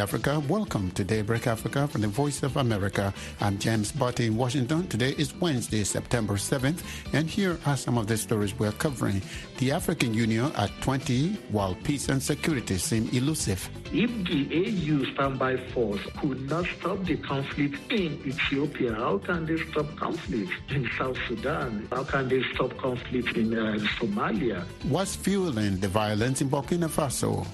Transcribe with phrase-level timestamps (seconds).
[0.00, 0.42] Africa.
[0.48, 3.12] Welcome to Daybreak Africa from the Voice of America.
[3.38, 4.88] I'm James Butty in Washington.
[4.88, 6.80] Today is Wednesday, September 7th,
[7.12, 9.20] and here are some of the stories we're covering.
[9.58, 13.68] The African Union at 20, while peace and security seem elusive.
[13.92, 19.58] If the AU standby force could not stop the conflict in Ethiopia, how can they
[19.70, 21.86] stop conflict in South Sudan?
[21.92, 24.64] How can they stop conflict in uh, Somalia?
[24.88, 27.46] What's fueling the violence in Burkina Faso?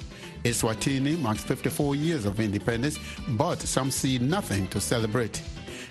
[0.46, 3.00] Eswatini marks 54 years of independence,
[3.30, 5.42] but some see nothing to celebrate.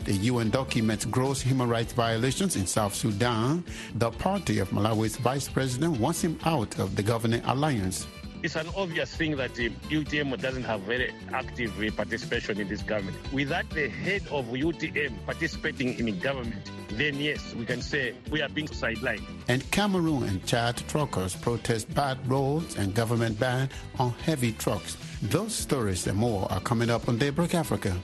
[0.05, 3.65] The UN documents gross human rights violations in South Sudan.
[3.95, 8.07] The party of Malawi's vice president wants him out of the governing alliance.
[8.43, 13.17] It's an obvious thing that the UTM doesn't have very active participation in this government.
[13.33, 18.41] Without the head of UTM participating in the government, then yes, we can say we
[18.41, 19.23] are being sidelined.
[19.47, 23.69] And Cameroon and Chad truckers protest bad roads and government ban
[23.99, 24.97] on heavy trucks.
[25.21, 27.95] Those stories and more are coming up on Daybreak Africa.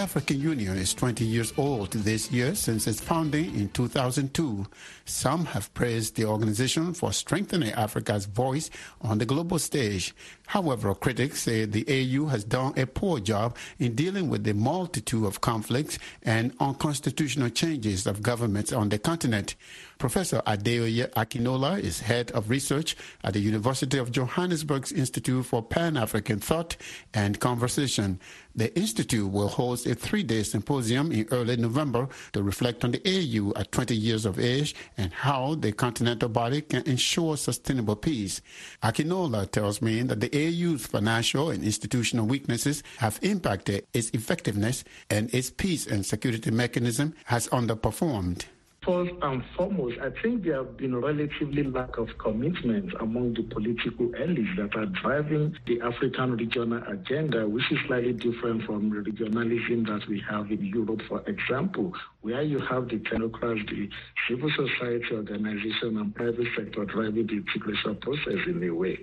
[0.00, 4.66] African Union is 20 years old this year since its founding in 2002.
[5.04, 8.70] Some have praised the organization for strengthening Africa's voice
[9.02, 10.14] on the global stage.
[10.46, 15.26] However, critics say the AU has done a poor job in dealing with the multitude
[15.26, 19.54] of conflicts and unconstitutional changes of governments on the continent.
[20.00, 26.38] Professor Adeoye Akinola is head of research at the University of Johannesburg's Institute for Pan-African
[26.38, 26.78] Thought
[27.12, 28.18] and Conversation.
[28.56, 33.52] The institute will host a three-day symposium in early November to reflect on the AU
[33.60, 38.40] at 20 years of age and how the continental body can ensure sustainable peace.
[38.82, 45.32] Akinola tells me that the AU's financial and institutional weaknesses have impacted its effectiveness and
[45.34, 48.46] its peace and security mechanism has underperformed.
[48.82, 54.06] First and foremost, I think there have been relatively lack of commitment among the political
[54.06, 59.86] elites that are driving the African regional agenda, which is slightly different from the regionalism
[59.86, 61.92] that we have in Europe, for example,
[62.22, 63.90] where you have the technocrats, the
[64.26, 68.98] civil society organization, and private sector driving the integration process in a way.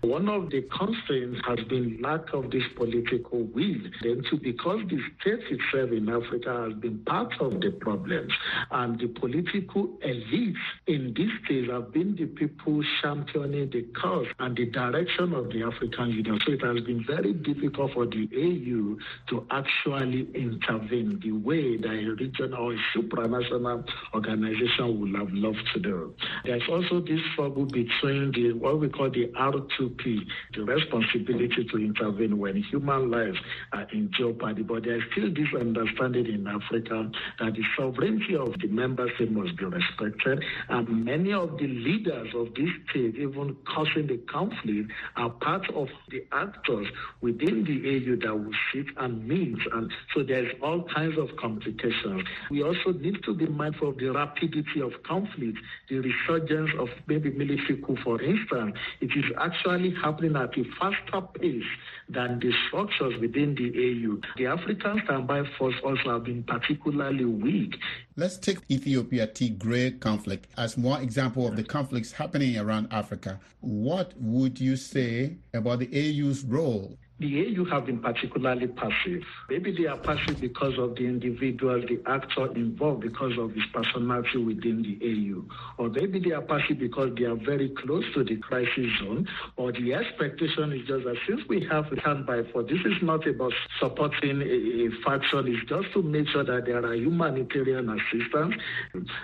[0.00, 3.78] One of the constraints has been lack of this political will.
[4.02, 8.32] Then, too, because the state itself in Africa has been part of the problems,
[8.72, 14.56] and the political elites in this case have been the people championing the cause and
[14.56, 16.40] the direction of the African Union.
[16.44, 18.96] So it has been very difficult for the AU
[19.28, 25.80] to actually intervene the way that a regional or supranational organization would have loved to
[25.80, 26.14] do.
[26.44, 32.38] There's also this struggle between the what we call the R2P, the responsibility to intervene
[32.38, 33.38] when human lives
[33.72, 34.62] are in jeopardy.
[34.62, 39.64] But there's still this understanding in Africa that the sovereignty of the member must be
[39.64, 40.44] respected.
[40.68, 45.88] And many of the leaders of this state, even causing the conflict, are part of
[46.10, 46.86] the actors
[47.20, 49.58] within the AU that will sit and meet.
[49.72, 52.22] And so there's all kinds of complications.
[52.50, 57.30] We also need to be mindful of the rapidity of conflict, the resurgence of maybe
[57.30, 58.76] military coup, for instance.
[59.00, 61.64] It is actually happening at a faster pace
[62.08, 64.20] than the structures within the AU.
[64.36, 67.76] The African standby force also have been particularly weak.
[68.16, 71.68] Let's take Ethiopia Tigray conflict as one example of the mm.
[71.68, 73.40] conflicts happening around Africa.
[73.60, 79.22] What would you say about the AU's role the AU have been particularly passive.
[79.50, 84.38] Maybe they are passive because of the individual, the actor involved, because of his personality
[84.38, 85.44] within the AU.
[85.76, 89.28] Or maybe they are passive because they are very close to the crisis zone.
[89.56, 93.52] Or the expectation is just that since we have standby for this is not about
[93.78, 98.54] supporting a, a faction, it's just to make sure that there are humanitarian assistance.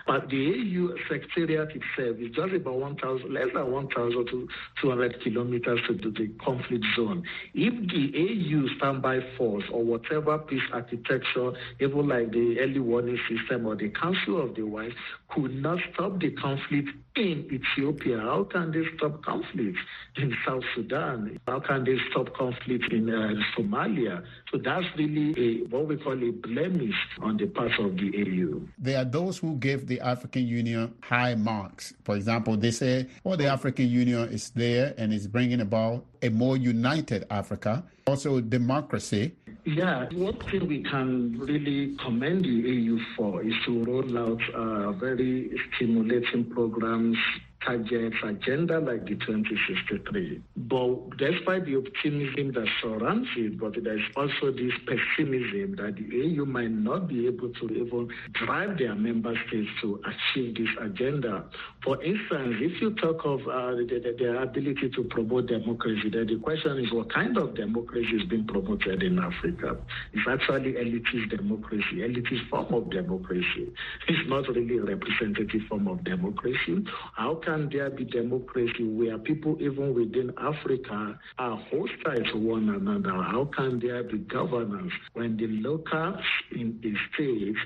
[0.06, 6.28] But the AU secretariat itself is just about 1,000, less than 1,200 kilometers to the
[6.44, 7.24] conflict zone.
[7.54, 13.66] If the AU standby force or whatever peace architecture, even like the early warning system
[13.66, 14.92] or the Council of the Wise,
[15.28, 19.78] could not stop the conflict in Ethiopia, how can they stop conflict
[20.16, 21.38] in South Sudan?
[21.46, 24.22] How can they stop conflict in uh, Somalia?
[24.52, 28.60] So that's really a, what we call a blemish on the part of the AU.
[28.78, 31.94] There are those who give the African Union high marks.
[32.04, 36.28] For example, they say, well, the African Union is there and is bringing about a
[36.28, 37.75] more united Africa,
[38.06, 39.34] also democracy.
[39.64, 44.92] Yeah, one thing we can really commend the EU for is to roll out uh,
[44.92, 47.18] very stimulating programs
[47.66, 50.40] targets agenda like the 2063.
[50.56, 56.44] But despite the optimism that surrounds it, but there's also this pessimism that the AU
[56.44, 61.44] might not be able to even drive their member states to achieve this agenda.
[61.82, 66.38] For instance, if you talk of uh, the, their ability to promote democracy, then the
[66.38, 69.76] question is what kind of democracy is being promoted in Africa?
[70.12, 73.72] It's actually elitist democracy, elitist form of democracy.
[74.08, 76.84] It's not really a representative form of democracy.
[77.14, 83.22] How can there be democracy where people, even within Africa, are hostile to one another?
[83.22, 87.56] How can there be governance when the locals in the state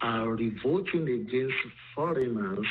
[0.00, 1.56] are revolting against
[1.94, 2.66] foreigners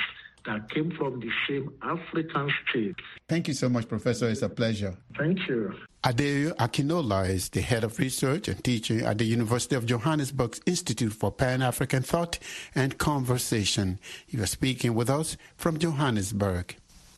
[0.49, 2.95] that came from the same African state.
[3.27, 4.27] Thank you so much, Professor.
[4.29, 4.95] It's a pleasure.
[5.17, 5.73] Thank you.
[6.03, 11.13] Adeoye Akinola is the head of research and teaching at the University of Johannesburg's Institute
[11.13, 12.39] for Pan-African Thought
[12.73, 13.99] and Conversation.
[14.25, 16.75] He was speaking with us from Johannesburg.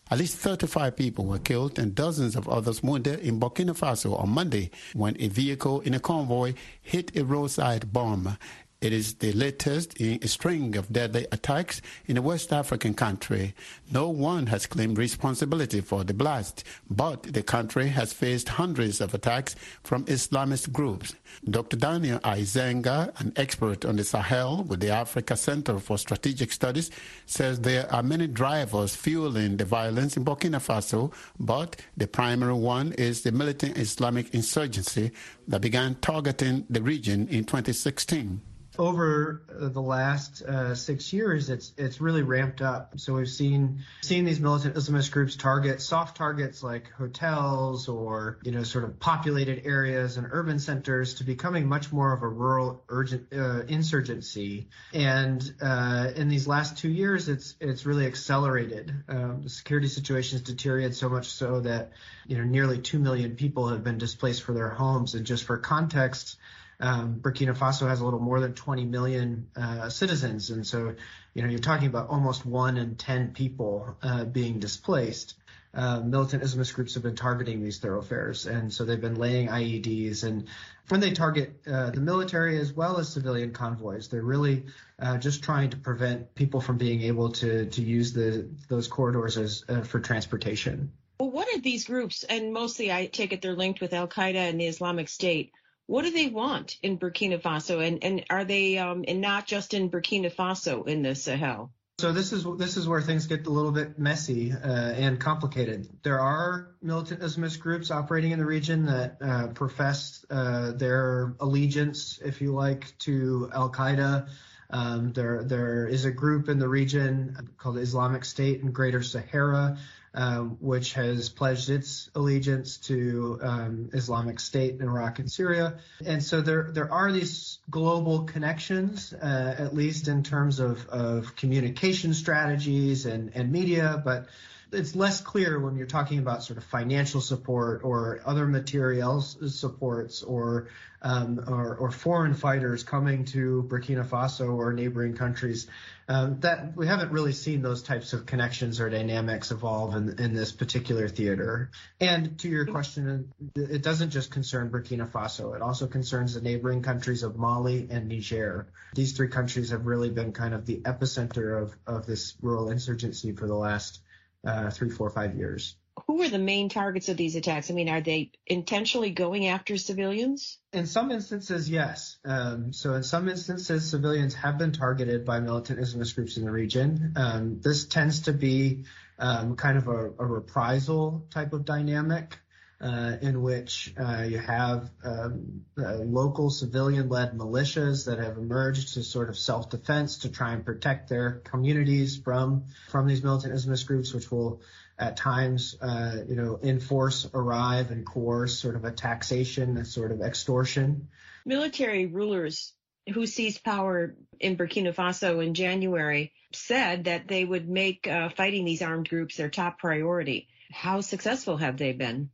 [0.09, 4.29] At least 35 people were killed and dozens of others wounded in Burkina Faso on
[4.29, 8.37] Monday when a vehicle in a convoy hit a roadside bomb
[8.81, 13.53] it is the latest in a string of deadly attacks in a West African country.
[13.91, 19.13] No one has claimed responsibility for the blast, but the country has faced hundreds of
[19.13, 21.13] attacks from Islamist groups.
[21.47, 21.77] Dr.
[21.77, 26.89] Daniel Eizenga, an expert on the Sahel with the Africa Center for Strategic Studies,
[27.27, 32.93] says there are many drivers fueling the violence in Burkina Faso, but the primary one
[32.93, 35.11] is the militant Islamic insurgency
[35.47, 38.41] that began targeting the region in 2016
[38.79, 42.99] over the last uh, six years, it's it's really ramped up.
[42.99, 48.51] So we've seen seen these militant Islamist groups target soft targets like hotels or you
[48.51, 52.83] know sort of populated areas and urban centers to becoming much more of a rural
[52.87, 54.69] urgent uh, insurgency.
[54.93, 58.93] And uh, in these last two years, it's it's really accelerated.
[59.09, 61.91] Um, the security situation has deteriorated so much so that
[62.25, 65.13] you know nearly two million people have been displaced for their homes.
[65.13, 66.37] And just for context
[66.81, 70.95] um, Burkina Faso has a little more than 20 million uh, citizens, and so
[71.33, 75.35] you know you're talking about almost one in 10 people uh, being displaced.
[75.73, 80.23] Uh, militant Islamist groups have been targeting these thoroughfares, and so they've been laying IEDs,
[80.23, 80.47] and
[80.89, 84.65] when they target uh, the military as well as civilian convoys, they're really
[84.99, 89.37] uh, just trying to prevent people from being able to to use the those corridors
[89.37, 90.91] as uh, for transportation.
[91.19, 92.23] Well, what are these groups?
[92.23, 95.51] And mostly, I take it they're linked with Al Qaeda and the Islamic State
[95.91, 99.73] what do they want in Burkina Faso, and and are they um, and not just
[99.73, 101.69] in Burkina Faso in the Sahel?
[101.99, 105.89] So this is this is where things get a little bit messy uh, and complicated.
[106.01, 112.19] There are militant Islamist groups operating in the region that uh, profess uh, their allegiance,
[112.23, 114.29] if you like, to Al Qaeda.
[114.69, 119.77] Um, there there is a group in the region called Islamic State in Greater Sahara
[120.13, 125.79] um, which has pledged its allegiance to um, Islamic State in Iraq and Syria.
[126.05, 131.35] And so there there are these global connections, uh, at least in terms of, of
[131.35, 134.27] communication strategies and, and media, but
[134.71, 140.23] it's less clear when you're talking about sort of financial support or other materials supports
[140.23, 140.69] or,
[141.01, 145.67] um, or, or foreign fighters coming to Burkina Faso or neighboring countries.
[146.11, 150.33] Um, that we haven't really seen those types of connections or dynamics evolve in, in
[150.33, 151.71] this particular theater.
[152.01, 156.81] And to your question, it doesn't just concern Burkina Faso; it also concerns the neighboring
[156.81, 158.67] countries of Mali and Niger.
[158.93, 163.31] These three countries have really been kind of the epicenter of of this rural insurgency
[163.31, 164.01] for the last
[164.45, 165.77] uh, three, four, five years.
[166.11, 167.71] Who are the main targets of these attacks?
[167.71, 170.57] I mean, are they intentionally going after civilians?
[170.73, 172.17] In some instances, yes.
[172.25, 176.51] Um, so, in some instances, civilians have been targeted by militant Islamist groups in the
[176.51, 177.13] region.
[177.15, 178.83] Um, this tends to be
[179.19, 182.37] um, kind of a, a, reprisal type of dynamic.
[182.81, 189.03] Uh, in which uh, you have um, uh, local civilian-led militias that have emerged to
[189.03, 194.15] sort of self-defense to try and protect their communities from from these militant Islamist groups,
[194.15, 194.61] which will
[195.01, 200.11] at times, uh, you know, enforce, arrive, and coerce sort of a taxation, a sort
[200.11, 201.09] of extortion.
[201.43, 202.73] Military rulers
[203.11, 208.63] who seized power in Burkina Faso in January said that they would make uh, fighting
[208.63, 210.47] these armed groups their top priority.
[210.71, 212.29] How successful have they been?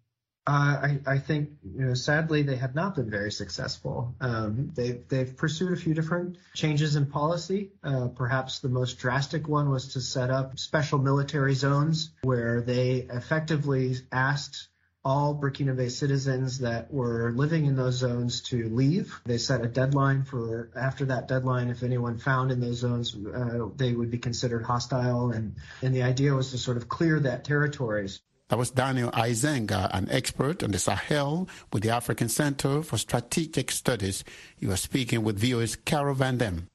[0.48, 4.16] Uh, I, think, you know, sadly, they have not been very successful.
[4.22, 7.72] Um, they've, they've, pursued a few different changes in policy.
[7.84, 13.08] Uh, perhaps the most drastic one was to set up special military zones where they
[13.12, 14.70] effectively asked
[15.04, 19.20] all Burkina Faso citizens that were living in those zones to leave.
[19.26, 23.68] They set a deadline for after that deadline, if anyone found in those zones, uh,
[23.76, 25.32] they would be considered hostile.
[25.32, 28.22] And, and the idea was to sort of clear that territories.
[28.50, 33.72] That was Daniel Eizenga, an expert on the Sahel with the African Center for Strategic
[33.72, 34.24] Studies.
[34.56, 36.68] He was speaking with VOA's Carol Van Dam.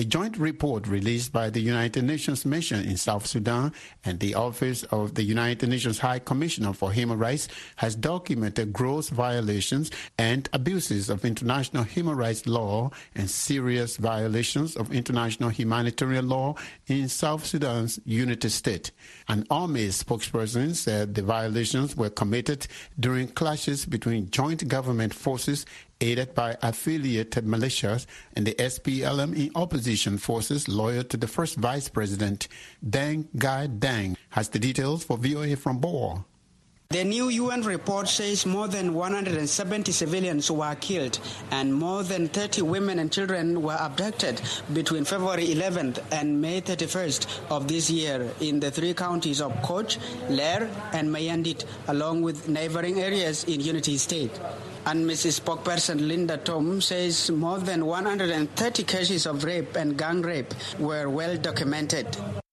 [0.00, 3.72] A joint report released by the United Nations Mission in South Sudan
[4.04, 9.08] and the Office of the United Nations High Commissioner for Human Rights has documented gross
[9.08, 16.54] violations and abuses of international human rights law and serious violations of international humanitarian law
[16.86, 18.92] in South Sudan's Unity State.
[19.26, 22.68] An army spokesperson said the violations were committed
[23.00, 25.66] during clashes between joint government forces
[26.00, 31.88] aided by affiliated militias and the SPLM in opposition forces loyal to the first vice
[31.88, 32.48] president,
[32.84, 36.24] Deng Ghai Deng, has the details for VOA from Bor.
[36.90, 42.62] The new UN report says more than 170 civilians were killed and more than 30
[42.62, 44.40] women and children were abducted
[44.72, 49.98] between February 11th and May 31st of this year in the three counties of Koch,
[50.30, 54.32] Leer, and Mayendit, along with neighboring areas in Unity State.
[54.90, 61.10] UNMISS Spokesperson Linda Tom says more than 130 cases of rape and gang rape were
[61.10, 62.06] well documented.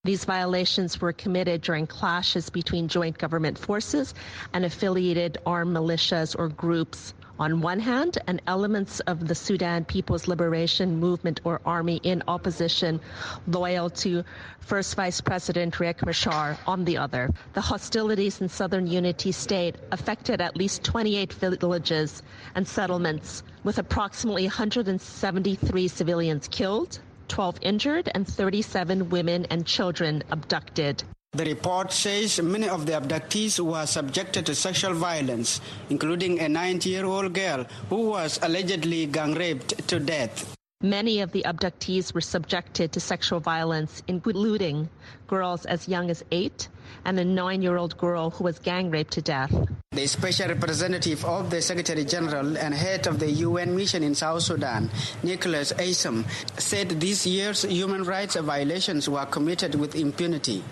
[0.04, 4.13] These violations were committed during clashes between joint government forces
[4.54, 10.27] and affiliated armed militias or groups on one hand, and elements of the Sudan People's
[10.27, 13.00] Liberation Movement or army in opposition,
[13.48, 14.24] loyal to
[14.60, 17.30] First Vice President Riek Machar on the other.
[17.54, 22.24] The hostilities in southern Unity State affected at least 28 villages
[22.56, 31.04] and settlements, with approximately 173 civilians killed, 12 injured, and 37 women and children abducted.
[31.36, 36.89] The report says many of the abductees were subjected to sexual violence, including a 90
[36.89, 40.56] year old girl who was allegedly gang raped to death.
[40.82, 44.88] Many of the abductees were subjected to sexual violence, including
[45.27, 46.70] girls as young as eight
[47.04, 49.51] and a nine year old girl who was gang raped to death.
[49.92, 54.44] The special representative of the Secretary General and head of the UN mission in South
[54.44, 54.89] Sudan,
[55.22, 56.24] Nicholas Haysom,
[56.58, 60.63] said this year's human rights violations were committed with impunity.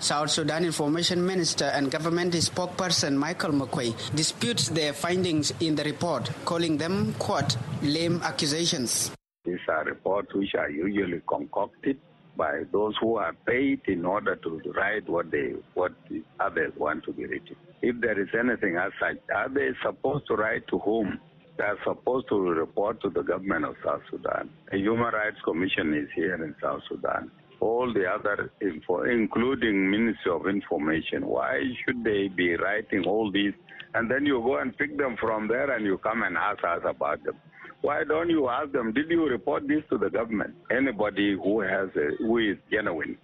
[0.00, 6.30] South Sudan Information Minister and government spokesperson Michael Makuei disputes their findings in the report,
[6.44, 9.10] calling them, quote, lame accusations.
[9.44, 11.98] These are reports which are usually concocted
[12.36, 15.92] by those who are paid in order to write what they what
[16.38, 17.56] others want to be written.
[17.82, 21.18] If there is anything as such, are they supposed to write to whom?
[21.56, 24.48] They are supposed to report to the government of South Sudan.
[24.70, 30.32] A Human Rights Commission is here in South Sudan all the other info, including Ministry
[30.32, 31.26] of Information.
[31.26, 33.52] Why should they be writing all these?
[33.94, 36.82] And then you go and pick them from there and you come and ask us
[36.84, 37.36] about them.
[37.80, 40.54] Why don't you ask them, did you report this to the government?
[40.70, 43.16] Anybody who has a, who is genuine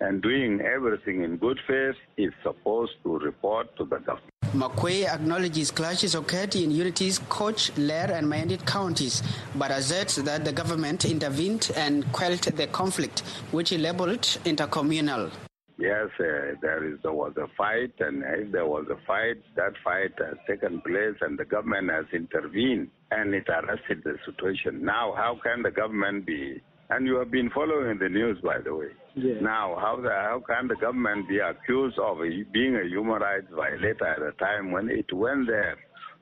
[0.00, 4.37] and doing everything in good faith is supposed to report to the government.
[4.54, 9.22] Makuei acknowledges clashes occurred in Unity's Koch, Leer, and Mayendit counties,
[9.54, 15.30] but asserts that the government intervened and quelled the conflict, which he labeled intercommunal.
[15.76, 19.74] Yes, uh, there is there was a fight, and if there was a fight, that
[19.84, 24.82] fight has taken place, and the government has intervened, and it arrested the situation.
[24.82, 28.74] Now, how can the government be and you have been following the news, by the
[28.74, 28.88] way.
[29.14, 29.40] Yeah.
[29.40, 32.18] Now, how, the, how can the government be accused of
[32.52, 35.76] being a human rights violator at a time when it went there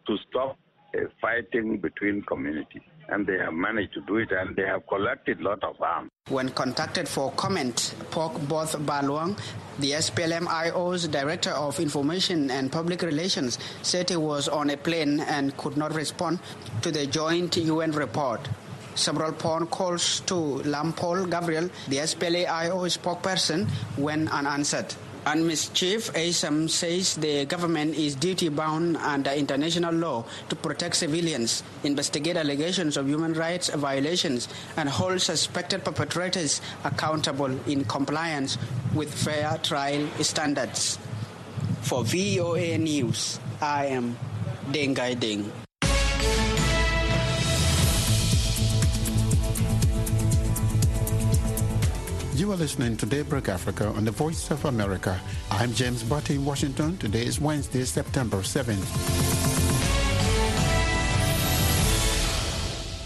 [0.07, 0.59] to stop
[0.95, 2.83] a fighting between communities?
[3.09, 6.11] And they have managed to do it, and they have collected a lot of arms.
[6.29, 9.39] When contacted for comment, Pok Both Baluang,
[9.79, 15.57] the SPLM-IO's Director of Information and Public Relations, said he was on a plane and
[15.57, 16.41] could not respond
[16.83, 18.41] to the joint UN report
[18.97, 24.95] several phone calls to Lam Paul Gabriel, the SPLA-IO spokesperson, went unanswered.
[25.27, 25.71] And Ms.
[25.75, 32.37] Chief Haysom says the government is duty bound under international law to protect civilians, investigate
[32.37, 38.57] allegations of human rights violations, and hold suspected perpetrators accountable in compliance
[38.95, 40.97] with fair trial standards.
[41.83, 44.17] For VOA News, I am
[44.71, 45.66] Deng Ghai Deng.
[52.37, 55.19] You are listening to Daybreak Africa on the Voice of America.
[55.51, 56.99] I'm James Butty in Washington.
[56.99, 59.46] Today is Wednesday, September 7th.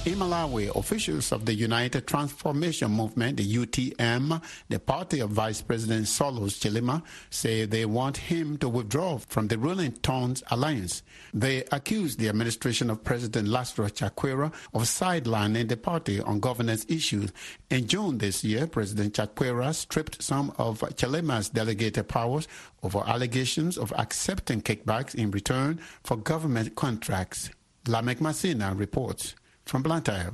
[0.07, 6.07] In Malawi, officials of the United Transformation Movement, the UTM, the party of Vice President
[6.07, 11.03] Saulos Chilima, say they want him to withdraw from the ruling Tonse alliance.
[11.35, 17.31] They accuse the administration of President Lazarus Chakwera of sidelining the party on governance issues.
[17.69, 22.49] In June this year, President Chakwera stripped some of Chilima's delegated powers
[22.83, 27.51] over allegations of accepting kickbacks in return for government contracts.
[27.85, 30.33] Lamek Masina reports from Blantyre.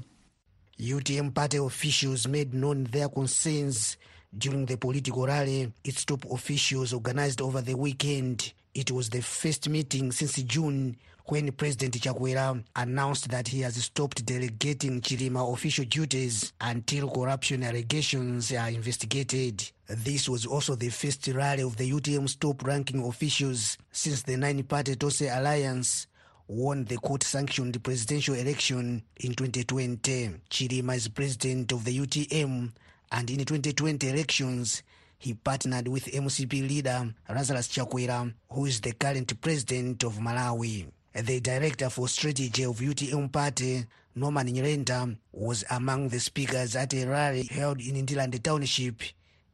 [0.78, 3.96] UTM party officials made known their concerns
[4.36, 8.52] during the political rally its top officials organized over the weekend.
[8.74, 10.96] It was the first meeting since June
[11.28, 18.52] when President Chakwera announced that he has stopped delegating Chilima official duties until corruption allegations
[18.52, 19.68] are investigated.
[19.88, 24.62] This was also the first rally of the UTM's top ranking officials since the nine
[24.64, 26.06] party Tonse Alliance
[26.48, 30.34] won the court-sanctioned presidential election in 2020.
[30.50, 32.70] Chilima is president of the UTM,
[33.12, 34.82] and in the 2020 elections,
[35.18, 40.86] he partnered with MCP leader Lazarus Chakwera, who is the current president of Malawi.
[41.14, 47.06] The director for strategy of UTM party, Norman Nyirenda, was among the speakers at a
[47.06, 49.02] rally held in Ndirande Township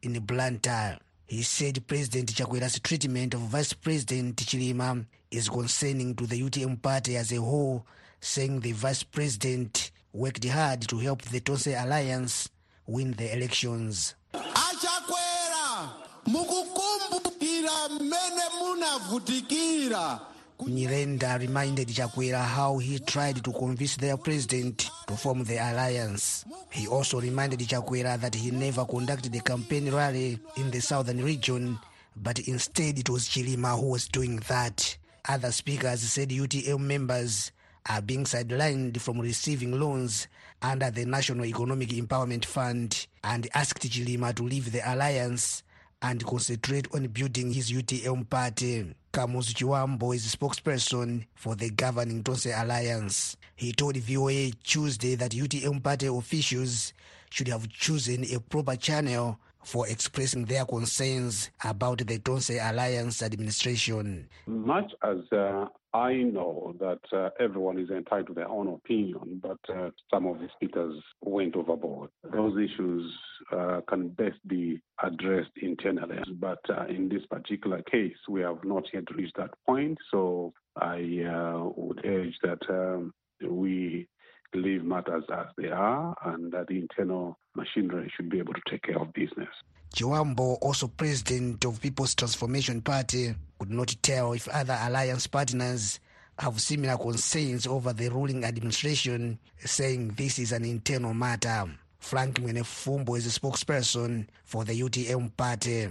[0.02, 0.98] in Blantyre.
[1.32, 7.16] He said President Chakwera's treatment of Vice President Chilima is concerning to the UTM party
[7.16, 7.86] as a whole,
[8.20, 12.50] saying the Vice President worked hard to help the Tonse Alliance
[12.86, 14.14] win the elections.
[14.34, 15.90] achakwera
[16.26, 20.20] mukukumbukira mmene munavutikira
[20.66, 26.44] Nyirenda reminded Chakwera how he tried to convince their president to form the alliance.
[26.70, 31.78] He also reminded Chakwera that he never conducted a campaign rally in the southern region,
[32.16, 34.96] but instead it was Chilima who was doing that.
[35.28, 37.52] Other speakers said UTM members
[37.88, 40.28] are being sidelined from receiving loans
[40.62, 45.64] under the National Economic Empowerment Fund and asked Chilima to leave the alliance
[46.00, 48.94] and concentrate on building his UTM party.
[49.12, 53.36] Kamuzu Chibambo is spokesperson for the governing Tonse Alliance.
[53.54, 56.94] He told VOA Tuesday that UTM party officials
[57.28, 64.30] should have chosen a proper channel for expressing their concerns about the Tonse Alliance administration.
[64.46, 69.58] Much as uh, I know that uh, everyone is entitled to their own opinion, but
[69.68, 72.08] uh, some of the speakers went overboard.
[72.32, 73.12] Those issues
[73.52, 76.18] uh, can best be addressed internally.
[76.34, 79.98] But uh, in this particular case, we have not yet reached that point.
[80.10, 83.12] So I uh, would urge that um,
[83.48, 84.08] we
[84.54, 88.82] leave matters as they are and that the internal machinery should be able to take
[88.82, 89.48] care of business.
[89.94, 96.00] Chibambo, also president of People's Transformation Party, could not tell if other alliance partners
[96.38, 101.66] have similar concerns over the ruling administration, saying this is an internal matter.
[102.02, 105.88] Frank Mwenefumbo is a spokesperson for the UTM party.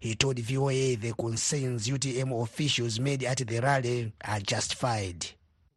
[0.00, 5.26] He told VOA the concerns UTM officials made at the rally are justified.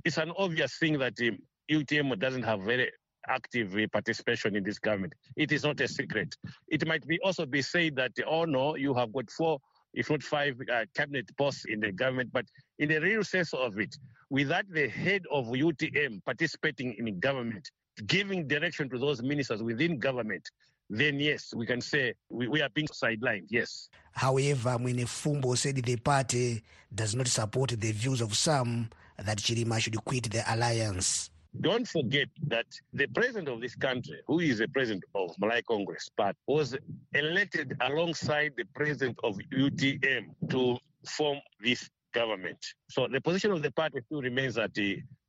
[0.05, 1.37] It's an obvious thing that um,
[1.69, 2.91] UTM doesn't have very
[3.27, 5.13] active uh, participation in this government.
[5.35, 6.33] It is not a secret.
[6.69, 9.59] It might be also be said that, oh no, you have got four,
[9.93, 12.31] if not five, uh, cabinet posts in the government.
[12.31, 12.45] But
[12.79, 13.95] in the real sense of it,
[14.29, 17.69] without the head of UTM participating in government,
[18.07, 20.49] giving direction to those ministers within government,
[20.89, 23.45] then yes, we can say we, we are being sidelined.
[23.49, 23.89] Yes.
[24.11, 29.95] However, Mwenefumbo said the party does not support the views of some that Chilima should
[30.03, 31.29] quit the alliance.
[31.61, 36.09] Don't forget that the president of this country, who is the president of Malawi Congress,
[36.17, 36.75] but was
[37.13, 40.77] elected alongside the president of UTM to
[41.07, 42.57] form this government.
[42.89, 44.81] So the position of the party still remains that uh,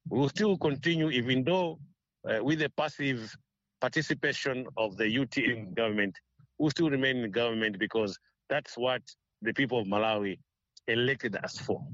[0.08, 1.78] we will still continue, even though
[2.28, 3.36] Uh, with the passive
[3.80, 6.18] participation of the UTM government,
[6.58, 9.02] will still remain in government because that's what
[9.42, 10.38] the people of Malawi
[10.88, 11.84] elected us for.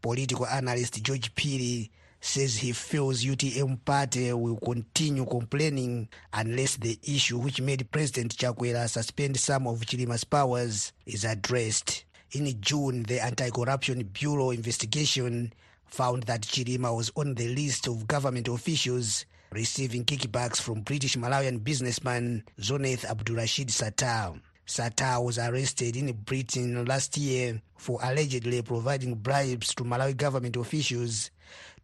[0.00, 7.38] Political analyst George Phiri says he feels UTM party will continue complaining unless the issue
[7.38, 12.04] which made President Chakwera suspend some of Chilima's powers is addressed.
[12.32, 15.52] In June, the Anti-Corruption Bureau investigation
[15.86, 21.62] found that Chilima was on the list of government officials receiving kickbacks from British Malawian
[21.62, 24.40] businessman Zuneth Abdurrashid Sattar.
[24.66, 31.30] Sattar was arrested in Britain last year for allegedly providing bribes to Malawi government officials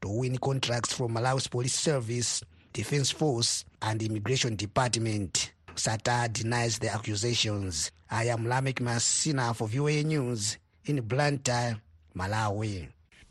[0.00, 5.52] to win contracts from Malawi's police service, defense force, and immigration department.
[5.74, 7.90] Sattar denies the accusations.
[8.10, 11.80] I am Lamek Masina for VOA News in Blantyre,
[12.16, 12.88] Malawi.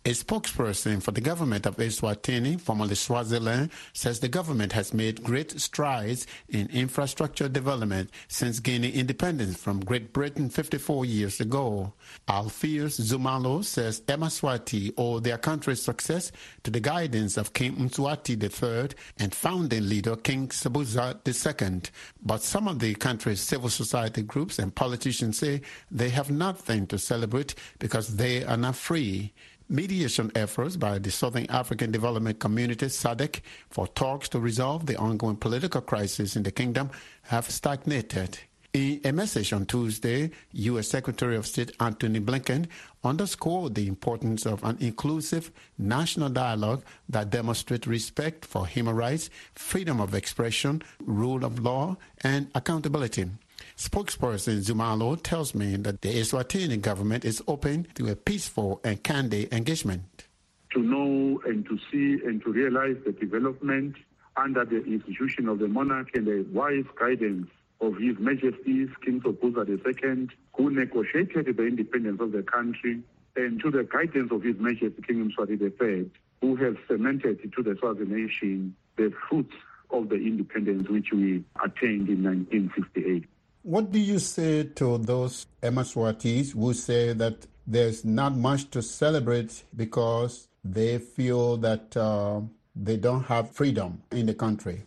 [0.08, 5.60] A spokesperson for the government of Eswatini, formerly Swaziland, says the government has made great
[5.60, 11.92] strides in infrastructure development since gaining independence from Great Britain 54 years ago.
[12.28, 18.96] Alpheus Nxumalo says Emaswati owe their country's success to the guidance of King Mswati III
[19.18, 21.82] and founding leader King Sobhuza II.
[22.22, 27.00] But some of the country's civil society groups and politicians say they have nothing to
[27.00, 29.34] celebrate because they are not free.
[29.68, 35.38] Mediation efforts by the Southern African Development Community SADC for talks to resolve the ongoing
[35.38, 36.92] political crisis in the kingdom
[37.24, 38.38] have stagnated.
[38.74, 40.90] In a message on Tuesday, U.S.
[40.90, 42.68] Secretary of State Antony Blinken
[43.04, 50.00] underscored the importance of an inclusive national dialogue that demonstrates respect for human rights, freedom
[50.00, 53.32] of expression, rule of law, and accountability.
[53.78, 59.54] Spokesperson Nxumalo tells me that the Eswatini government is open to a peaceful and candid
[59.54, 60.28] engagement.
[60.74, 63.98] To know and to see and to realize the development
[64.38, 67.50] under the institution of the monarch and the wise guidance
[67.82, 73.02] of His Majesty King Sobhuza II, who negotiated the independence of the country,
[73.36, 76.10] and to the guidance of His Majesty King Mswati III,
[76.40, 79.56] who has cemented to the Swazi nation the fruits
[79.90, 83.26] of the independence which we attained in 1958.
[83.66, 89.64] What do you say to those Emaswatis who say that there's not much to celebrate
[89.76, 92.42] because they feel that uh,
[92.76, 94.84] they don't have freedom in the country?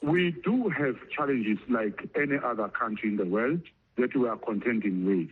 [0.00, 3.60] We do have challenges like any other country in the world
[3.96, 5.28] that we are contending with.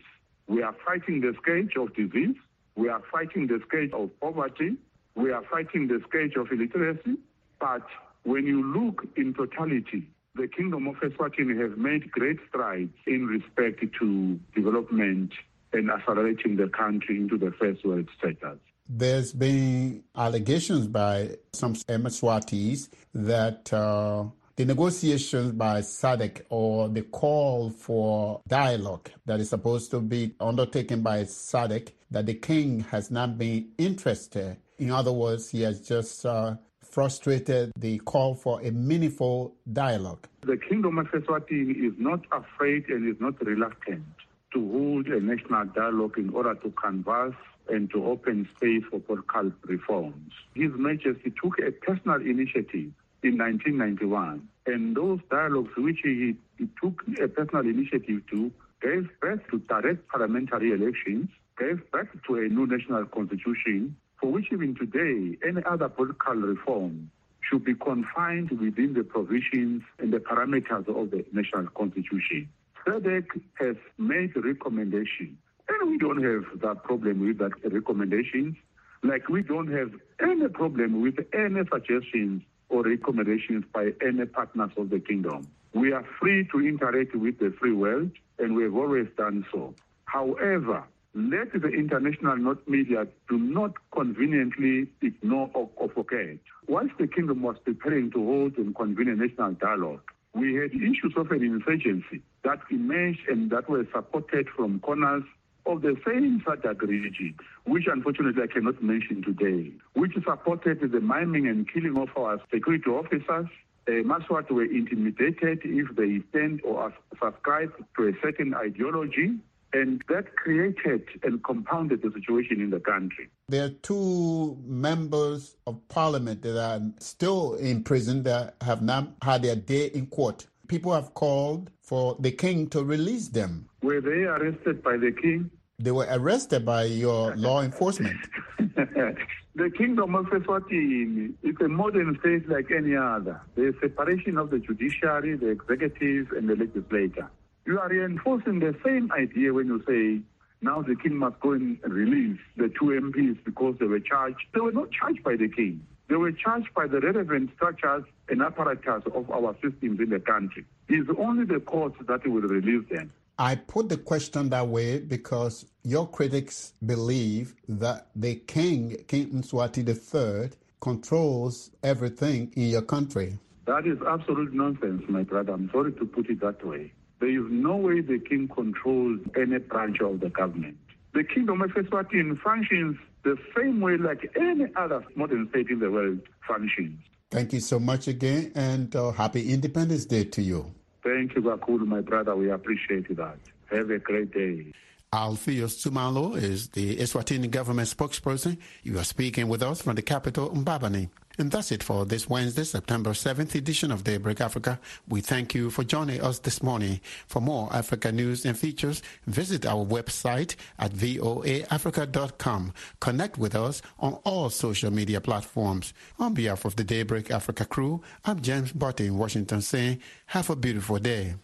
[0.46, 2.36] We are fighting the scourge of disease.
[2.76, 4.76] We are fighting the scourge of poverty.
[5.14, 7.16] We are fighting the scourge of illiteracy.
[7.58, 7.86] But
[8.24, 13.84] when you look in totality, the Kingdom of Eswatini has made great strides in respect
[14.00, 15.32] to development
[15.72, 18.58] and accelerating the country into the first world status.
[18.88, 24.24] There's been allegations by some Emaswatis that uh,
[24.56, 31.02] the negotiations by SADC or the call for dialogue that is supposed to be undertaken
[31.02, 34.56] by SADC, that the king has not been interested.
[34.78, 36.56] In other words, he has just uh,
[36.92, 40.28] frustrated the call for a meaningful dialogue.
[40.42, 44.04] The Kingdom of Eswatini is not afraid and is not reluctant
[44.52, 47.32] to hold a national dialogue in order to canvass
[47.68, 50.32] and to open space for political reforms.
[50.54, 57.02] His Majesty took a personal initiative in 1991, and those dialogues which he, he took
[57.22, 58.52] a personal initiative to
[58.82, 61.28] gave birth to direct parliamentary elections,
[61.58, 67.10] gave birth to a new national constitution, for which even today any other political reform
[67.40, 72.48] should be confined within the provisions and the parameters of the national constitution.
[72.86, 75.36] SADC has made recommendations,
[75.68, 78.54] and we don't have that problem with that recommendations.
[79.02, 84.90] Like we don't have any problem with any suggestions or recommendations by any partners of
[84.90, 85.48] the kingdom.
[85.74, 89.74] We are free to interact with the free world, and we have always done so.
[90.04, 96.38] However, let the international media do not conveniently ignore or, or forget.
[96.68, 100.00] Once the kingdom was preparing to hold and convene a national dialogue,
[100.34, 105.24] we had issues of an insurgency that emerged and that were supported from corners
[105.66, 111.46] of the same SADC region, which unfortunately I cannot mention today, which supported the miming
[111.46, 113.46] and killing of our security officers.
[113.86, 119.38] Uh, Maswat were intimidated if they stand or subscribe to a certain ideology
[119.72, 123.28] and that created and compounded the situation in the country.
[123.48, 129.42] There are two members of parliament that are still in prison that have not had
[129.42, 130.46] their day in court.
[130.68, 133.68] People have called for the king to release them.
[133.82, 135.50] Were they arrested by the king?
[135.78, 138.18] They were arrested by your law enforcement.
[138.58, 143.40] the kingdom of Eswatini is a modern state like any other.
[143.56, 147.28] There's separation of the judiciary, the executive, and the legislature.
[147.64, 150.22] You are reinforcing the same idea when you say
[150.62, 154.38] now the king must go and release the two MPs because they were charged.
[154.54, 155.84] They were not charged by the king.
[156.08, 160.64] They were charged by the relevant structures and apparatus of our systems in the country.
[160.88, 163.12] It's only the courts that will release them.
[163.38, 169.86] I put the question that way because your critics believe that the king, King Mswati
[169.88, 173.38] III, controls everything in your country.
[173.66, 175.52] That is absolute nonsense, my brother.
[175.52, 176.92] I'm sorry to put it that way.
[177.22, 180.76] There is no way the king controls any branch of the government.
[181.14, 185.88] The kingdom of Eswatini functions the same way like any other modern state in the
[185.88, 186.98] world functions.
[187.30, 190.74] Thank you so much again, and uh, happy Independence Day to you.
[191.04, 192.34] Thank you, Bakulu, my brother.
[192.34, 193.38] We appreciate that.
[193.70, 194.72] Have a great day.
[195.12, 198.58] Alpheus Nxumalo is the Eswatini government spokesperson.
[198.82, 201.10] You are speaking with us from the capital, Mbabane.
[201.38, 204.78] And that's it for this Wednesday, September 7th edition of Daybreak Africa.
[205.08, 207.00] We thank you for joining us this morning.
[207.26, 212.72] For more Africa news and features, visit our website at voaafrica.com.
[213.00, 215.94] Connect with us on all social media platforms.
[216.18, 220.56] On behalf of the Daybreak Africa crew, I'm James Butty in Washington saying, have a
[220.56, 221.34] beautiful day.